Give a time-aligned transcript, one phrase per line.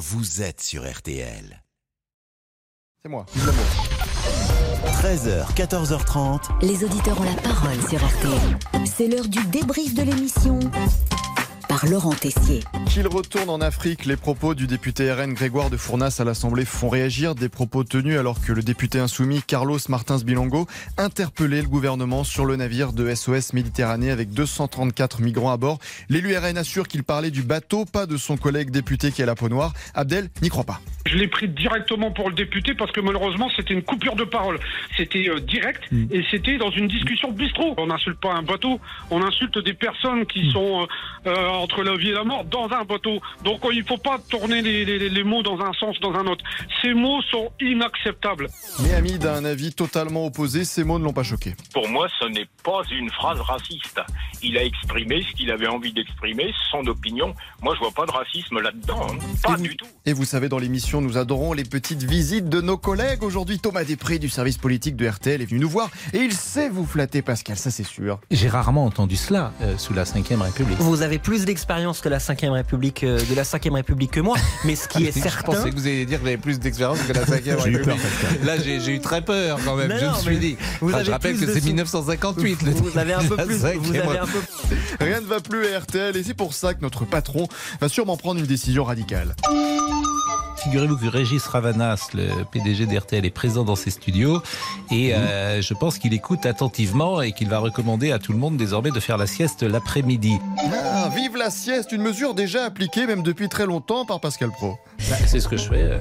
[0.00, 1.62] vous êtes sur RTL.
[3.02, 3.26] C'est moi.
[5.02, 6.64] 13h, 14h30.
[6.64, 8.86] Les auditeurs ont la parole sur RTL.
[8.86, 10.58] C'est l'heure du débrief de l'émission
[11.70, 12.64] par Laurent Tessier.
[12.88, 16.88] Qu'il retourne en Afrique, les propos du député RN Grégoire de Fournas à l'Assemblée font
[16.88, 17.36] réagir.
[17.36, 20.66] Des propos tenus alors que le député insoumis Carlos Martins Bilongo
[20.98, 25.78] interpellait le gouvernement sur le navire de SOS Méditerranée avec 234 migrants à bord.
[26.08, 29.36] L'élu RN assure qu'il parlait du bateau, pas de son collègue député qui a la
[29.36, 29.72] peau noire.
[29.94, 30.80] Abdel n'y croit pas.
[31.06, 34.58] Je l'ai pris directement pour le député parce que malheureusement c'était une coupure de parole.
[34.96, 37.74] C'était euh, direct et c'était dans une discussion bistrot.
[37.78, 41.96] On n'insulte pas un bateau, on insulte des personnes qui sont euh, euh, entre la
[41.96, 43.20] vie et la mort dans un bateau.
[43.44, 46.12] Donc euh, il ne faut pas tourner les, les- les mots dans un sens, dans
[46.14, 46.44] un autre.
[46.82, 48.48] Ces mots sont inacceptables.
[48.82, 50.64] Mais Hamid a un avis totalement opposé.
[50.64, 51.54] Ces mots ne l'ont pas choqué.
[51.72, 54.00] Pour moi, ce n'est pas une phrase raciste.
[54.42, 57.34] Il a exprimé ce qu'il avait envie d'exprimer, son opinion.
[57.62, 59.06] Moi, je vois pas de racisme là-dedans.
[59.10, 59.18] hein.
[59.42, 59.86] Pas Et vous- du tout.
[60.06, 63.22] Et vous savez, dans l'émission, nous adorons les petites visites de nos collègues.
[63.22, 66.68] Aujourd'hui, Thomas Després du service politique de RTL est venu nous voir et il sait
[66.68, 68.18] vous flatter, Pascal, ça c'est sûr.
[68.30, 70.78] J'ai rarement entendu cela euh, sous la Ve République.
[70.78, 74.36] Vous avez plus d'expérience que la 5 République, euh, de la 5 République que moi,
[74.64, 75.52] mais ce qui est Je certain.
[75.52, 77.96] pensais que vous alliez dire que j'avais plus d'expérience que la 5 J'ai eu peur,
[77.96, 78.44] République.
[78.44, 79.88] Là, j'ai j'ai eu très peur quand même.
[79.90, 80.56] Non, je me suis dit.
[80.80, 82.62] vous Enfin, avez je rappelle plus que de c'est sou- 1958.
[82.62, 83.56] le Vous avez un peu plus.
[83.56, 84.74] Vous avez un peu.
[85.04, 87.48] Rien ne va plus à RTL et c'est pour ça que notre patron
[87.80, 89.34] va sûrement prendre une décision radicale.
[90.62, 94.42] Figurez-vous que Régis Ravanas, le PDG d'RTL, est présent dans ses studios
[94.90, 98.58] et euh, je pense qu'il écoute attentivement et qu'il va recommander à tout le monde
[98.58, 100.38] désormais de faire la sieste l'après-midi.
[100.58, 104.78] Ah, vive la sieste, une mesure déjà appliquée même depuis très longtemps par Pascal Pro.
[105.08, 105.98] Bah, c'est ce que je fais euh,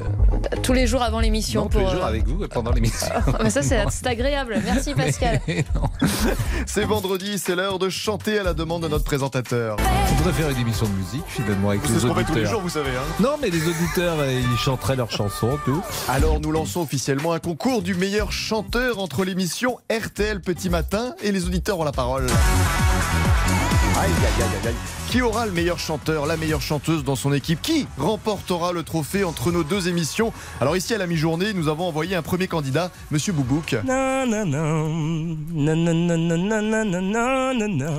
[0.63, 1.67] Tous les jours avant l'émission.
[1.67, 3.07] tous les pour, jours euh, avec vous pendant l'émission.
[3.27, 4.61] Ah, mais ça, c'est agréable.
[4.65, 5.41] Merci, Pascal.
[6.65, 9.77] C'est vendredi, c'est l'heure de chanter à la demande de notre présentateur.
[10.11, 12.33] On devrait faire une émission de musique finalement avec C'est les ce qu'on fait tous
[12.33, 12.51] les auditeurs.
[12.51, 12.89] jours, vous savez.
[12.89, 13.03] Hein.
[13.19, 15.81] Non, mais les auditeurs, euh, ils chanteraient leurs chansons, tout.
[16.07, 21.31] Alors nous lançons officiellement un concours du meilleur chanteur entre l'émission RTL Petit Matin et
[21.31, 22.25] les auditeurs ont la parole.
[22.25, 24.75] Aïe, aïe, aïe, aïe, aïe.
[25.09, 29.23] Qui aura le meilleur chanteur, la meilleure chanteuse dans son équipe Qui remportera le trophée
[29.23, 30.31] entre nos deux émissions
[30.61, 33.73] Alors ici à la mi-journée, nous avons envoyé un premier candidat, Monsieur Boubouk.
[33.73, 33.77] Et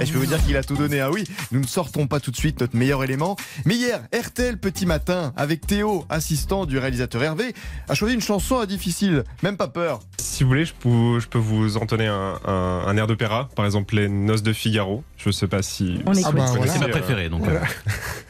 [0.06, 1.00] je peux vous dire qu'il a tout donné.
[1.00, 3.34] Ah oui, nous ne sortons pas tout de suite notre meilleur élément.
[3.65, 7.54] Mais hier, RTL Petit Matin, avec Théo, assistant du réalisateur Hervé,
[7.88, 9.25] a choisi une chanson à difficile.
[9.43, 9.99] Même pas peur.
[10.41, 13.67] Si vous voulez, je peux, je peux vous entonner un, un, un air d'opéra, par
[13.67, 15.05] exemple les Noces de Figaro.
[15.19, 16.01] Je sais pas si.
[16.06, 17.47] On si Ah bah, connaissez, C'est ma préférée, donc.
[17.47, 17.61] euh.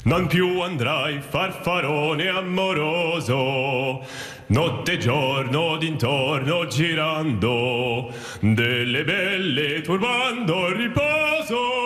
[0.07, 4.01] Non più andrai farfarone amoroso
[4.49, 8.09] Notte e giorno d'intorno girando
[8.43, 11.80] Delle belle turbando il riposo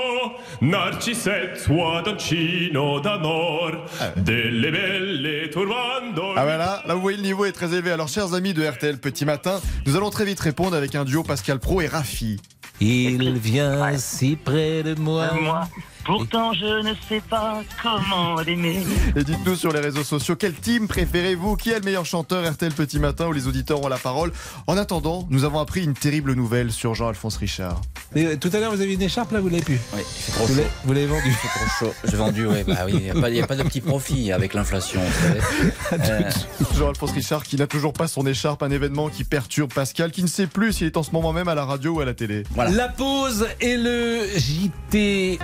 [0.64, 3.84] Narcisette sua doncino d'amor
[4.16, 7.90] Delle belle turbando Ah voilà, là vous voyez le niveau est très élevé.
[7.90, 11.22] Alors chers amis de RTL Petit Matin, nous allons très vite répondre avec un duo
[11.22, 12.40] Pascal Pro et Rafi.
[12.80, 15.34] Il vient si près de moi.
[15.34, 15.68] moi.
[16.04, 18.82] Pourtant, je ne sais pas comment l'aimer.
[19.16, 21.56] Et dites-nous sur les réseaux sociaux, quel team préférez-vous?
[21.56, 24.32] Qui est le meilleur chanteur RTL Petit Matin où les auditeurs ont la parole?
[24.66, 27.80] En attendant, nous avons appris une terrible nouvelle sur Jean-Alphonse Richard.
[28.16, 29.80] Euh, tout à l'heure, vous avez une écharpe, là, vous l'avez pu.
[29.94, 30.62] Oui, il fait trop Vous chaud.
[30.84, 31.22] vous l'avez vendue.
[31.26, 31.94] Il fait trop chaud.
[32.04, 32.62] J'ai vendu, oui.
[32.66, 35.00] Bah oui, il n'y a, a pas de petit profit avec l'inflation.
[35.00, 36.04] vous savez.
[36.10, 36.30] Euh,
[36.78, 40.28] Jean-Alphonse Richard qui n'a toujours pas son écharpe, un événement qui perturbe Pascal, qui ne
[40.28, 42.42] sait plus s'il est en ce moment même à la radio ou à la télé.
[42.50, 42.70] voilà.
[42.70, 45.38] La pause et le JT.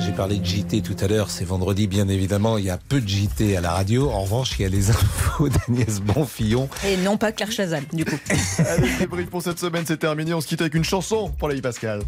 [0.00, 3.00] J'ai parlé de JT tout à l'heure, c'est vendredi bien évidemment, il y a peu
[3.02, 4.10] de JT à la radio.
[4.10, 6.68] En revanche, il y a les infos d'Agnès Bonfillon.
[6.86, 8.16] Et non pas Claire Chazal, du coup.
[8.58, 10.32] Allez, le débrief pour cette semaine, c'est terminé.
[10.32, 12.00] On se quitte avec une chanson pour l'ami Pascal.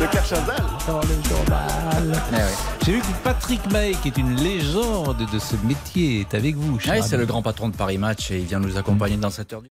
[0.00, 0.62] De Claire Chazal.
[2.12, 2.38] Ouais.
[2.84, 6.78] J'ai vu que Patrick May, qui est une légende de ce métier, est avec vous.
[6.88, 9.52] Ouais, c'est le grand patron de Paris Match et il vient nous accompagner dans cette
[9.52, 9.68] heure du